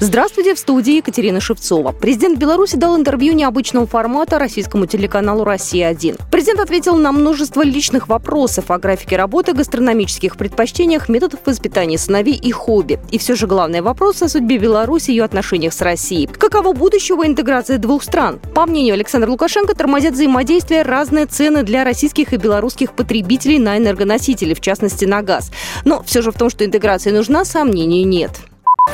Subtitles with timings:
[0.00, 1.90] Здравствуйте, в студии Екатерина Шевцова.
[1.90, 6.20] Президент Беларуси дал интервью необычного формата российскому телеканалу «Россия-1».
[6.30, 12.52] Президент ответил на множество личных вопросов о графике работы, гастрономических предпочтениях, методах воспитания сыновей и
[12.52, 13.00] хобби.
[13.10, 16.28] И все же главный вопрос о судьбе Беларуси и ее отношениях с Россией.
[16.28, 18.38] Каково будущего интеграции двух стран?
[18.54, 24.54] По мнению Александра Лукашенко, тормозят взаимодействие разные цены для российских и белорусских потребителей на энергоносители,
[24.54, 25.50] в частности на газ.
[25.84, 28.30] Но все же в том, что интеграция нужна, сомнений нет.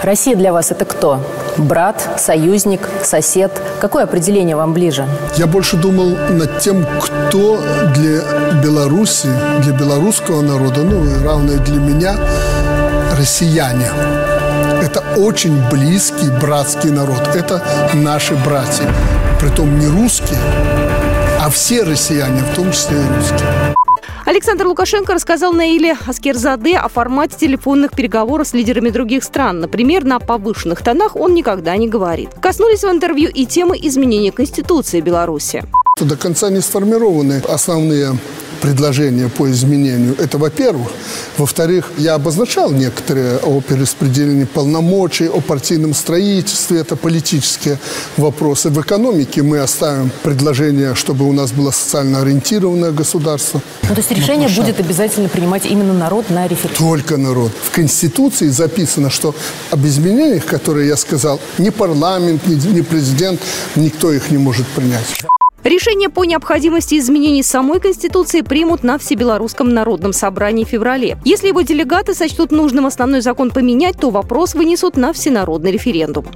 [0.02, 1.20] Россия для вас это кто?
[1.56, 3.52] Брат, союзник, сосед?
[3.80, 5.06] Какое определение вам ближе?
[5.36, 7.60] Я больше думал над тем, кто
[7.94, 8.20] для
[8.62, 9.28] Беларуси,
[9.62, 12.16] для белорусского народа, ну и равное для меня,
[13.18, 13.90] россияне.
[14.82, 17.34] Это очень близкий братский народ.
[17.34, 17.62] Это
[17.94, 18.84] наши братья.
[19.40, 20.38] Притом не русские,
[21.40, 23.74] а все россияне, в том числе и русские.
[24.26, 29.60] Александр Лукашенко рассказал Наиле Аскерзаде о формате телефонных переговоров с лидерами других стран.
[29.60, 32.30] Например, на повышенных тонах он никогда не говорит.
[32.40, 35.62] Коснулись в интервью и темы изменения Конституции Беларуси.
[36.00, 38.18] До конца не сформированы основные
[38.60, 40.16] предложения по изменению.
[40.18, 40.88] Это во-первых.
[41.38, 46.80] Во-вторых, я обозначал некоторые о перераспределении полномочий, о партийном строительстве.
[46.80, 47.78] Это политические
[48.16, 48.70] вопросы.
[48.70, 53.60] В экономике мы оставим предложение, чтобы у нас было социально ориентированное государство.
[53.84, 56.88] Ну, то есть решение ну, будет обязательно принимать именно народ на референдум?
[56.88, 57.52] Только народ.
[57.62, 59.32] В Конституции записано, что
[59.70, 63.40] об изменениях, которые я сказал, ни парламент, ни, ни президент,
[63.76, 65.24] никто их не может принять.
[65.64, 71.16] Решение по необходимости изменений самой Конституции примут на Всебелорусском народном собрании в феврале.
[71.24, 76.26] Если его делегаты сочтут нужным основной закон поменять, то вопрос вынесут на всенародный референдум.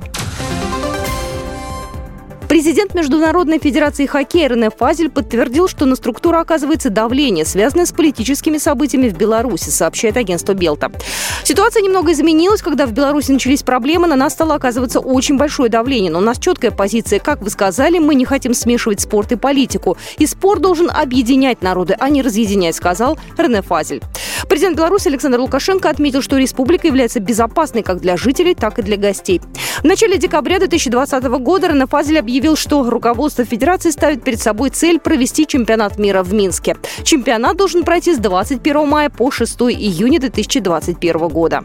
[2.59, 8.59] Президент Международной Федерации хоккея Рене Фазель подтвердил, что на структуру оказывается давление, связанное с политическими
[8.59, 10.91] событиями в Беларуси, сообщает агентство Белта.
[11.45, 16.11] Ситуация немного изменилась, когда в Беларуси начались проблемы, на нас стало оказываться очень большое давление.
[16.11, 19.97] Но у нас четкая позиция, как вы сказали, мы не хотим смешивать спорт и политику.
[20.19, 24.03] И спорт должен объединять народы, а не разъединять, сказал Рене Фазель.
[24.49, 28.97] Президент Беларуси Александр Лукашенко отметил, что республика является безопасной как для жителей, так и для
[28.97, 29.41] гостей.
[29.81, 31.69] В начале декабря 2020 года
[32.19, 36.77] объявил объявил, что руководство Федерации ставит перед собой цель провести чемпионат мира в Минске.
[37.03, 41.65] Чемпионат должен пройти с 21 мая по 6 июня 2021 года.